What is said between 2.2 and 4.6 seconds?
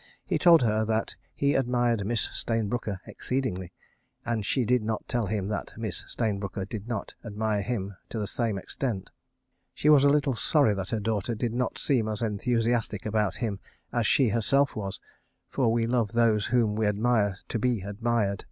Stayne Brooker exceedingly, and